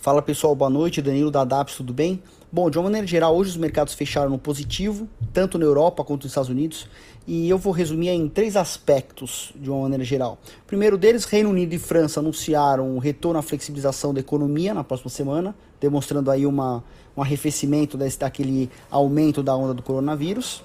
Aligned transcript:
Fala 0.00 0.22
pessoal, 0.22 0.54
boa 0.54 0.70
noite, 0.70 1.02
Danilo 1.02 1.28
da 1.28 1.44
DAPS, 1.44 1.74
tudo 1.74 1.92
bem? 1.92 2.22
Bom, 2.52 2.70
de 2.70 2.78
uma 2.78 2.84
maneira 2.84 3.04
geral, 3.04 3.36
hoje 3.36 3.50
os 3.50 3.56
mercados 3.56 3.94
fecharam 3.94 4.30
no 4.30 4.38
positivo, 4.38 5.08
tanto 5.32 5.58
na 5.58 5.64
Europa 5.64 6.04
quanto 6.04 6.22
nos 6.22 6.30
Estados 6.30 6.48
Unidos, 6.48 6.86
e 7.26 7.50
eu 7.50 7.58
vou 7.58 7.72
resumir 7.72 8.10
em 8.10 8.28
três 8.28 8.54
aspectos 8.54 9.52
de 9.56 9.68
uma 9.68 9.82
maneira 9.82 10.04
geral. 10.04 10.38
primeiro 10.68 10.96
deles, 10.96 11.24
Reino 11.24 11.50
Unido 11.50 11.72
e 11.74 11.80
França 11.80 12.20
anunciaram 12.20 12.88
um 12.88 12.98
retorno 12.98 13.40
à 13.40 13.42
flexibilização 13.42 14.14
da 14.14 14.20
economia 14.20 14.72
na 14.72 14.84
próxima 14.84 15.10
semana, 15.10 15.52
demonstrando 15.80 16.30
aí 16.30 16.46
uma, 16.46 16.84
um 17.16 17.20
arrefecimento 17.20 17.98
desse, 17.98 18.20
daquele 18.20 18.70
aumento 18.88 19.42
da 19.42 19.56
onda 19.56 19.74
do 19.74 19.82
coronavírus. 19.82 20.62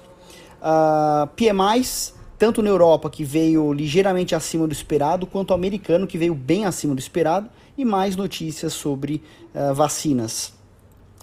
Uh, 0.62 1.26
PMIs, 1.34 2.13
tanto 2.38 2.62
na 2.62 2.68
Europa, 2.68 3.08
que 3.08 3.24
veio 3.24 3.72
ligeiramente 3.72 4.34
acima 4.34 4.66
do 4.66 4.72
esperado, 4.72 5.26
quanto 5.26 5.50
o 5.50 5.54
americano, 5.54 6.06
que 6.06 6.18
veio 6.18 6.34
bem 6.34 6.64
acima 6.64 6.94
do 6.94 6.98
esperado, 6.98 7.48
e 7.76 7.84
mais 7.84 8.16
notícias 8.16 8.72
sobre 8.72 9.22
uh, 9.54 9.74
vacinas. 9.74 10.52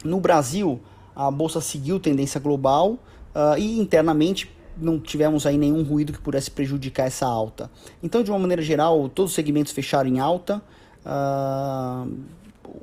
No 0.04 0.20
Brasil, 0.20 0.80
a 1.16 1.30
bolsa 1.30 1.62
seguiu 1.62 2.00
tendência 2.00 2.40
global 2.40 2.92
uh, 3.36 3.58
e 3.58 3.80
internamente 3.80 4.50
não 4.78 5.00
tivemos 5.00 5.46
aí 5.46 5.58
nenhum 5.58 5.84
ruído 5.84 6.14
que 6.14 6.20
pudesse 6.20 6.50
prejudicar 6.50 7.06
essa 7.06 7.26
alta. 7.26 7.70
Então, 8.02 8.24
de 8.24 8.32
uma 8.32 8.40
maneira 8.40 8.62
geral, 8.62 9.10
todos 9.10 9.32
os 9.32 9.36
segmentos 9.36 9.72
fecharam 9.72 10.10
em 10.10 10.20
alta. 10.20 10.62
Uh, 11.06 12.12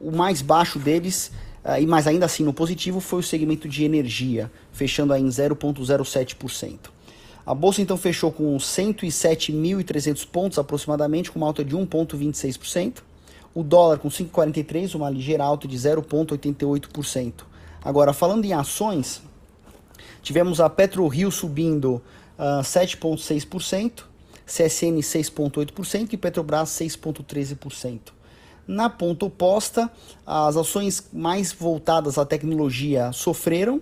o 0.02 0.14
mais 0.14 0.42
baixo 0.42 0.78
deles, 0.78 1.32
uh, 1.64 1.80
e 1.80 1.86
mais 1.86 2.06
ainda 2.06 2.26
assim 2.26 2.44
no 2.44 2.52
positivo, 2.52 3.00
foi 3.00 3.20
o 3.20 3.22
segmento 3.22 3.68
de 3.68 3.84
energia, 3.84 4.50
fechando 4.72 5.12
aí 5.12 5.22
em 5.22 5.28
0,07%. 5.28 6.97
A 7.48 7.54
bolsa 7.54 7.80
então 7.80 7.96
fechou 7.96 8.30
com 8.30 8.58
107.300 8.58 10.28
pontos 10.28 10.58
aproximadamente, 10.58 11.30
com 11.30 11.38
uma 11.38 11.46
alta 11.46 11.64
de 11.64 11.74
1,26% 11.74 12.98
o 13.54 13.62
dólar 13.62 13.98
com 13.98 14.10
5,43, 14.10 14.94
uma 14.94 15.08
ligeira 15.08 15.44
alta 15.44 15.66
de 15.66 15.74
0,88%. 15.74 17.32
Agora, 17.82 18.12
falando 18.12 18.44
em 18.44 18.52
ações, 18.52 19.22
tivemos 20.22 20.60
a 20.60 20.68
PetroRio 20.68 21.30
subindo 21.30 21.94
uh, 21.94 22.02
ah, 22.38 22.60
7,6%, 22.62 24.02
CSN 24.46 24.98
6,8% 24.98 26.12
e 26.12 26.16
Petrobras 26.18 26.68
6,13%. 26.68 28.12
Na 28.66 28.90
ponta 28.90 29.24
oposta, 29.24 29.90
as 30.26 30.54
ações 30.54 31.08
mais 31.10 31.50
voltadas 31.50 32.18
à 32.18 32.26
tecnologia 32.26 33.10
sofreram, 33.12 33.80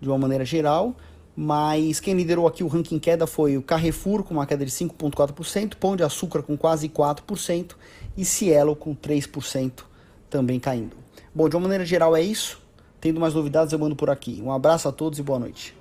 de 0.00 0.08
uma 0.08 0.16
maneira 0.16 0.44
geral, 0.44 0.94
mas 1.36 2.00
quem 2.00 2.14
liderou 2.14 2.46
aqui 2.46 2.62
o 2.62 2.66
ranking 2.66 2.98
queda 2.98 3.26
foi 3.26 3.56
o 3.56 3.62
Carrefour 3.62 4.22
com 4.22 4.34
uma 4.34 4.46
queda 4.46 4.64
de 4.64 4.70
5,4%, 4.70 5.74
Pão 5.76 5.96
de 5.96 6.02
Açúcar 6.02 6.42
com 6.42 6.56
quase 6.56 6.88
4% 6.88 7.72
e 8.16 8.24
Cielo 8.24 8.74
com 8.76 8.94
3% 8.94 9.84
também 10.28 10.60
caindo. 10.60 10.96
Bom, 11.34 11.48
de 11.48 11.56
uma 11.56 11.62
maneira 11.62 11.84
geral 11.84 12.16
é 12.16 12.22
isso. 12.22 12.60
Tendo 13.00 13.18
mais 13.18 13.32
novidades 13.34 13.72
eu 13.72 13.78
mando 13.78 13.96
por 13.96 14.10
aqui. 14.10 14.42
Um 14.44 14.52
abraço 14.52 14.88
a 14.88 14.92
todos 14.92 15.18
e 15.18 15.22
boa 15.22 15.38
noite. 15.38 15.79